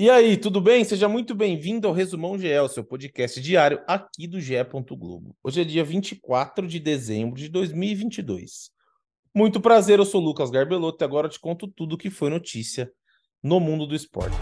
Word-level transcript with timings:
E 0.00 0.08
aí, 0.08 0.36
tudo 0.36 0.60
bem? 0.60 0.84
Seja 0.84 1.08
muito 1.08 1.34
bem-vindo 1.34 1.88
ao 1.88 1.92
Resumão 1.92 2.38
GE, 2.38 2.46
seu 2.72 2.84
podcast 2.84 3.40
diário 3.40 3.82
aqui 3.84 4.28
do 4.28 4.40
GE. 4.40 4.54
Globo. 4.96 5.34
Hoje 5.42 5.62
é 5.62 5.64
dia 5.64 5.82
24 5.82 6.68
de 6.68 6.78
dezembro 6.78 7.36
de 7.36 7.48
2022. 7.48 8.70
Muito 9.34 9.60
prazer, 9.60 9.98
eu 9.98 10.04
sou 10.04 10.20
Lucas 10.20 10.52
Garbelotto 10.52 11.02
e 11.02 11.04
agora 11.04 11.26
eu 11.26 11.30
te 11.32 11.40
conto 11.40 11.66
tudo 11.66 11.96
o 11.96 11.98
que 11.98 12.10
foi 12.10 12.30
notícia 12.30 12.88
no 13.42 13.58
mundo 13.58 13.88
do 13.88 13.94
esporte. 13.96 14.36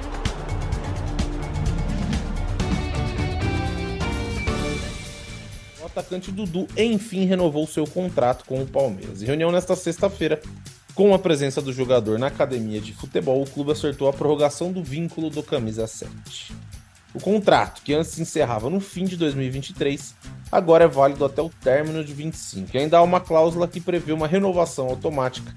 O 5.80 5.86
atacante 5.86 6.30
Dudu 6.30 6.66
enfim 6.76 7.24
renovou 7.24 7.66
seu 7.66 7.86
contrato 7.86 8.44
com 8.44 8.60
o 8.62 8.66
Palmeiras. 8.66 9.22
Em 9.22 9.24
reunião 9.24 9.50
nesta 9.50 9.74
sexta-feira, 9.74 10.38
com 10.96 11.12
a 11.12 11.18
presença 11.18 11.60
do 11.60 11.74
jogador 11.74 12.18
na 12.18 12.28
academia 12.28 12.80
de 12.80 12.94
futebol, 12.94 13.42
o 13.42 13.48
clube 13.48 13.70
acertou 13.70 14.08
a 14.08 14.14
prorrogação 14.14 14.72
do 14.72 14.82
vínculo 14.82 15.28
do 15.28 15.42
camisa 15.42 15.86
7. 15.86 16.54
O 17.12 17.20
contrato, 17.20 17.82
que 17.82 17.92
antes 17.92 18.12
se 18.12 18.22
encerrava 18.22 18.70
no 18.70 18.80
fim 18.80 19.04
de 19.04 19.14
2023, 19.14 20.14
agora 20.50 20.84
é 20.84 20.88
válido 20.88 21.22
até 21.22 21.42
o 21.42 21.50
término 21.50 22.02
de 22.02 22.14
25. 22.14 22.74
E 22.74 22.80
ainda 22.80 22.96
há 22.96 23.02
uma 23.02 23.20
cláusula 23.20 23.68
que 23.68 23.78
prevê 23.78 24.12
uma 24.12 24.26
renovação 24.26 24.86
automática 24.86 25.54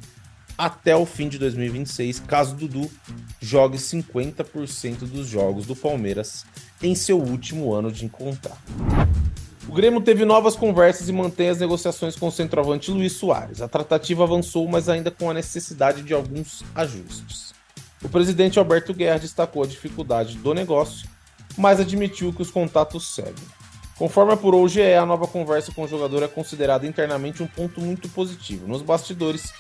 até 0.58 0.94
o 0.94 1.06
fim 1.06 1.30
de 1.30 1.40
2026, 1.40 2.20
caso 2.20 2.54
Dudu 2.54 2.92
jogue 3.40 3.78
50% 3.78 5.08
dos 5.08 5.26
jogos 5.26 5.66
do 5.66 5.74
Palmeiras 5.74 6.46
em 6.84 6.94
seu 6.94 7.18
último 7.18 7.74
ano 7.74 7.90
de 7.90 8.10
contrato. 8.10 8.60
O 9.70 9.72
Grêmio 9.72 10.02
teve 10.02 10.26
novas 10.26 10.56
conversas 10.56 11.10
e 11.10 11.14
mantém 11.14 11.48
as 11.48 11.60
negociações 11.60 12.16
com 12.16 12.28
o 12.28 12.32
centroavante 12.32 12.90
Luiz 12.90 13.14
Soares. 13.14 13.62
A 13.62 13.68
tratativa 13.68 14.24
avançou, 14.24 14.68
mas 14.68 14.90
ainda 14.90 15.12
com 15.12 15.30
a 15.30 15.34
necessidade 15.34 16.02
de 16.02 16.12
alguns 16.12 16.64
ajustes. 16.74 17.54
O 18.04 18.10
presidente 18.10 18.58
Alberto 18.58 18.96
Guerra 18.96 19.20
destacou 19.20 19.62
a 19.62 19.68
dificuldade 19.68 20.38
do 20.38 20.56
negócio, 20.56 21.08
mas 21.56 21.80
admitiu 21.80 22.34
que 22.34 22.42
os 22.42 22.50
contatos 22.50 23.14
seguem. 23.14 23.46
Conforme 23.96 24.34
apurou 24.34 24.64
o 24.64 24.68
GE, 24.68 24.96
a 24.96 25.06
nova 25.06 25.28
conversa 25.28 25.72
com 25.72 25.84
o 25.84 25.88
jogador 25.88 26.24
é 26.24 26.28
considerada 26.28 26.88
internamente 26.88 27.44
um 27.44 27.48
ponto 27.48 27.80
muito 27.80 28.10
positivo. 28.10 28.68
Nos 28.68 28.82
bastidores, 28.82 29.54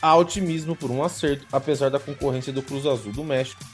há 0.00 0.14
otimismo 0.14 0.76
por 0.76 0.92
um 0.92 1.02
acerto, 1.02 1.44
apesar 1.50 1.90
da 1.90 1.98
concorrência 1.98 2.52
do 2.52 2.62
Cruz 2.62 2.86
Azul 2.86 3.12
do 3.12 3.24
México, 3.24 3.64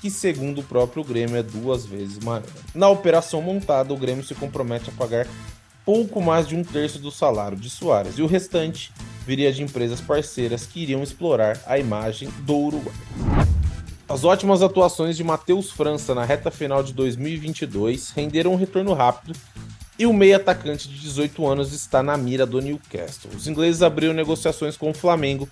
que, 0.00 0.10
segundo 0.10 0.60
o 0.60 0.64
próprio 0.64 1.04
Grêmio, 1.04 1.36
é 1.36 1.42
duas 1.42 1.84
vezes 1.84 2.18
maior. 2.18 2.42
Na 2.74 2.88
operação 2.88 3.40
montada, 3.42 3.92
o 3.92 3.96
Grêmio 3.96 4.24
se 4.24 4.34
compromete 4.34 4.90
a 4.90 4.92
pagar 4.92 5.26
pouco 5.84 6.20
mais 6.20 6.48
de 6.48 6.56
um 6.56 6.64
terço 6.64 6.98
do 6.98 7.10
salário 7.10 7.56
de 7.56 7.70
Soares, 7.70 8.18
e 8.18 8.22
o 8.22 8.26
restante 8.26 8.92
viria 9.24 9.52
de 9.52 9.62
empresas 9.62 10.00
parceiras 10.00 10.66
que 10.66 10.80
iriam 10.80 11.02
explorar 11.02 11.60
a 11.66 11.78
imagem 11.78 12.28
do 12.40 12.56
Uruguai. 12.56 12.94
As 14.08 14.22
ótimas 14.22 14.62
atuações 14.62 15.16
de 15.16 15.24
Matheus 15.24 15.70
França 15.70 16.14
na 16.14 16.24
reta 16.24 16.50
final 16.50 16.82
de 16.82 16.92
2022 16.92 18.10
renderam 18.10 18.52
um 18.52 18.56
retorno 18.56 18.92
rápido 18.92 19.36
e 19.98 20.06
o 20.06 20.12
meio 20.12 20.36
atacante 20.36 20.88
de 20.88 21.00
18 21.00 21.44
anos 21.46 21.72
está 21.72 22.02
na 22.02 22.16
mira 22.16 22.46
do 22.46 22.60
Newcastle. 22.60 23.30
Os 23.34 23.48
ingleses 23.48 23.82
abriram 23.82 24.14
negociações 24.14 24.76
com 24.76 24.90
o 24.90 24.94
Flamengo 24.94 25.48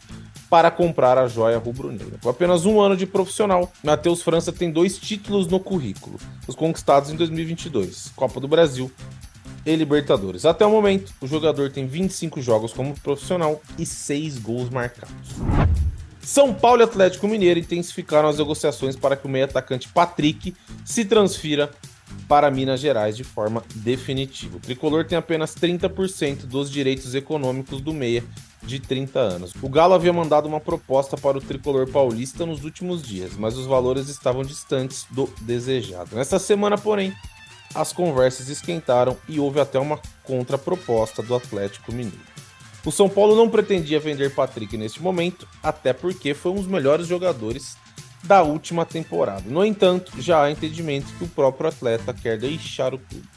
para 0.54 0.70
comprar 0.70 1.18
a 1.18 1.26
joia 1.26 1.58
rubro-negra. 1.58 2.16
Com 2.22 2.28
apenas 2.28 2.64
um 2.64 2.80
ano 2.80 2.96
de 2.96 3.06
profissional, 3.06 3.72
Matheus 3.82 4.22
França 4.22 4.52
tem 4.52 4.70
dois 4.70 4.96
títulos 4.96 5.48
no 5.48 5.58
currículo, 5.58 6.16
os 6.46 6.54
conquistados 6.54 7.10
em 7.10 7.16
2022, 7.16 8.12
Copa 8.14 8.38
do 8.38 8.46
Brasil 8.46 8.88
e 9.66 9.74
Libertadores. 9.74 10.46
Até 10.46 10.64
o 10.64 10.70
momento, 10.70 11.12
o 11.20 11.26
jogador 11.26 11.72
tem 11.72 11.88
25 11.88 12.40
jogos 12.40 12.72
como 12.72 12.94
profissional 13.00 13.60
e 13.76 13.84
6 13.84 14.38
gols 14.38 14.70
marcados. 14.70 15.14
São 16.22 16.54
Paulo 16.54 16.82
e 16.82 16.84
Atlético 16.84 17.26
Mineiro 17.26 17.58
intensificaram 17.58 18.28
as 18.28 18.38
negociações 18.38 18.94
para 18.94 19.16
que 19.16 19.26
o 19.26 19.28
meio 19.28 19.46
atacante 19.46 19.88
Patrick 19.88 20.54
se 20.84 21.04
transfira 21.04 21.68
para 22.28 22.50
Minas 22.50 22.80
Gerais 22.80 23.16
de 23.16 23.24
forma 23.24 23.62
definitiva. 23.74 24.56
O 24.56 24.60
tricolor 24.60 25.04
tem 25.04 25.16
apenas 25.16 25.54
30% 25.54 26.46
dos 26.46 26.70
direitos 26.70 27.14
econômicos 27.14 27.80
do 27.80 27.92
meia 27.92 28.24
de 28.62 28.80
30 28.80 29.18
anos. 29.18 29.52
O 29.62 29.68
Galo 29.68 29.94
havia 29.94 30.12
mandado 30.12 30.46
uma 30.46 30.60
proposta 30.60 31.16
para 31.16 31.38
o 31.38 31.40
tricolor 31.40 31.88
paulista 31.90 32.46
nos 32.46 32.64
últimos 32.64 33.02
dias, 33.02 33.36
mas 33.36 33.56
os 33.56 33.66
valores 33.66 34.08
estavam 34.08 34.42
distantes 34.42 35.06
do 35.10 35.28
desejado. 35.42 36.16
Nessa 36.16 36.38
semana, 36.38 36.78
porém, 36.78 37.14
as 37.74 37.92
conversas 37.92 38.48
esquentaram 38.48 39.16
e 39.28 39.38
houve 39.38 39.60
até 39.60 39.78
uma 39.78 40.00
contraproposta 40.22 41.22
do 41.22 41.34
Atlético 41.34 41.92
Mineiro. 41.92 42.34
O 42.84 42.92
São 42.92 43.08
Paulo 43.08 43.34
não 43.34 43.48
pretendia 43.48 43.98
vender 43.98 44.34
Patrick 44.34 44.76
neste 44.76 45.02
momento, 45.02 45.48
até 45.62 45.92
porque 45.92 46.34
foi 46.34 46.52
um 46.52 46.56
dos 46.56 46.66
melhores 46.66 47.06
jogadores 47.06 47.76
da 48.24 48.42
última 48.42 48.84
temporada. 48.84 49.42
No 49.46 49.64
entanto, 49.64 50.12
já 50.18 50.42
há 50.42 50.50
entendimento 50.50 51.12
que 51.18 51.24
o 51.24 51.28
próprio 51.28 51.68
atleta 51.68 52.12
quer 52.12 52.38
deixar 52.38 52.94
o 52.94 52.98
clube. 52.98 53.28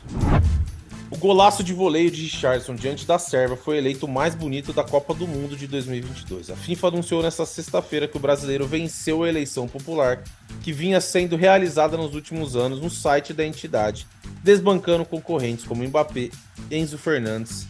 O 1.09 1.17
golaço 1.17 1.63
de 1.63 1.73
voleio 1.73 2.11
de 2.11 2.21
Richardson 2.23 2.75
diante 2.75 3.07
da 3.07 3.17
Sérvia 3.17 3.55
foi 3.55 3.77
eleito 3.77 4.05
o 4.05 4.09
mais 4.09 4.35
bonito 4.35 4.73
da 4.73 4.83
Copa 4.83 5.13
do 5.13 5.25
Mundo 5.25 5.55
de 5.55 5.65
2022. 5.65 6.49
A 6.49 6.55
FIFA 6.55 6.87
anunciou 6.89 7.23
nesta 7.23 7.45
sexta-feira 7.45 8.09
que 8.09 8.17
o 8.17 8.19
brasileiro 8.19 8.67
venceu 8.67 9.23
a 9.23 9.29
eleição 9.29 9.69
popular 9.69 10.21
que 10.61 10.73
vinha 10.73 10.99
sendo 10.99 11.37
realizada 11.37 11.95
nos 11.95 12.13
últimos 12.13 12.57
anos 12.57 12.81
no 12.81 12.89
site 12.89 13.33
da 13.33 13.45
entidade, 13.45 14.05
desbancando 14.43 15.05
concorrentes 15.05 15.63
como 15.63 15.81
Mbappé, 15.81 16.29
Enzo 16.69 16.97
Fernandes 16.97 17.65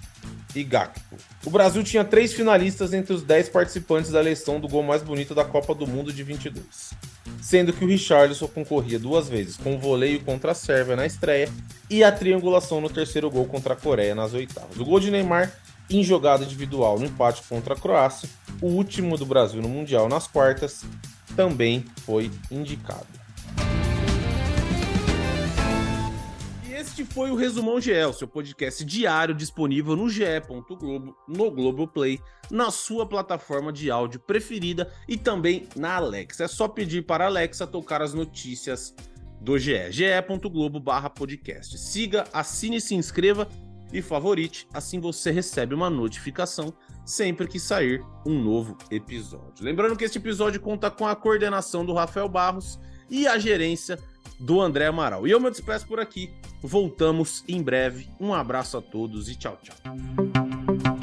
e 0.56 0.64
Gakpo. 0.64 1.16
O 1.46 1.52
Brasil 1.52 1.84
tinha 1.84 2.04
três 2.04 2.34
finalistas 2.34 2.92
entre 2.92 3.14
os 3.14 3.22
dez 3.22 3.48
participantes 3.48 4.10
da 4.10 4.20
eleição 4.20 4.60
do 4.60 4.68
gol 4.68 4.82
mais 4.82 5.04
bonito 5.04 5.36
da 5.36 5.46
Copa 5.46 5.76
do 5.76 5.86
Mundo 5.86 6.12
de 6.12 6.24
22 6.24 7.07
sendo 7.48 7.72
que 7.72 7.86
o 7.86 7.88
Richarlison 7.88 8.46
concorria 8.46 9.00
duas 9.00 9.30
vezes 9.30 9.56
com 9.56 9.74
o 9.74 9.80
voleio 9.80 10.20
contra 10.20 10.52
a 10.52 10.54
Sérvia 10.54 10.98
na 10.98 11.06
estreia 11.06 11.50
e 11.90 12.04
a 12.04 12.12
triangulação 12.12 12.82
no 12.82 12.90
terceiro 12.90 13.32
gol 13.32 13.46
contra 13.46 13.74
a 13.74 13.78
Coreia 13.78 14.14
nas 14.14 14.34
oitavas. 14.34 14.78
O 14.78 14.84
gol 14.84 15.00
de 15.00 15.10
Neymar 15.10 15.54
em 15.90 16.04
jogada 16.04 16.44
individual 16.44 17.00
no 17.00 17.06
empate 17.06 17.42
contra 17.48 17.74
a 17.74 17.78
Croácia, 17.78 18.28
o 18.62 18.68
último 18.68 19.18
do 19.18 19.26
Brasil 19.26 19.62
no 19.62 19.70
Mundial 19.70 20.10
nas 20.10 20.28
quartas, 20.28 20.84
também 21.38 21.86
foi 22.06 22.30
indicado. 22.52 23.08
Este 26.98 27.14
foi 27.14 27.30
o 27.30 27.36
Resumão 27.36 27.80
GE, 27.80 27.92
seu 28.18 28.28
podcast 28.28 28.84
diário 28.84 29.36
disponível 29.36 29.96
no 29.96 30.10
ge.globo, 30.10 31.16
no 31.28 31.52
Globoplay, 31.52 32.20
na 32.50 32.72
sua 32.72 33.06
plataforma 33.06 33.72
de 33.72 33.92
áudio 33.92 34.20
preferida 34.20 34.92
e 35.08 35.16
também 35.16 35.70
na 35.76 35.94
Alexa. 35.94 36.46
É 36.46 36.48
só 36.48 36.68
pedir 36.68 37.06
para 37.06 37.26
a 37.26 37.28
Alexa 37.28 37.68
tocar 37.68 38.02
as 38.02 38.16
notícias 38.16 38.96
do 39.40 39.60
GE, 39.60 39.92
ge.globo 39.92 40.82
podcast. 41.14 41.78
Siga, 41.78 42.24
assine, 42.34 42.82
se 42.82 42.96
inscreva 42.96 43.48
e 43.94 44.02
favorite, 44.02 44.68
assim 44.74 45.00
você 45.00 45.30
recebe 45.30 45.76
uma 45.76 45.92
notificação 45.92 46.74
sempre 47.06 47.48
que 47.48 47.60
sair 47.60 48.04
um 48.26 48.42
novo 48.42 48.76
episódio. 48.90 49.64
Lembrando 49.64 49.96
que 49.96 50.04
este 50.04 50.18
episódio 50.18 50.60
conta 50.60 50.90
com 50.90 51.06
a 51.06 51.16
coordenação 51.16 51.86
do 51.86 51.94
Rafael 51.94 52.28
Barros 52.28 52.80
e 53.08 53.28
a 53.28 53.38
gerência 53.38 54.00
do 54.40 54.62
André 54.62 54.88
Amaral. 54.88 55.28
E 55.28 55.32
eu 55.32 55.40
me 55.40 55.50
despeço 55.50 55.88
por 55.88 56.00
aqui. 56.00 56.30
Voltamos 56.62 57.44
em 57.48 57.62
breve. 57.62 58.10
Um 58.20 58.34
abraço 58.34 58.78
a 58.78 58.82
todos 58.82 59.30
e 59.30 59.36
tchau, 59.36 59.60
tchau. 59.62 60.97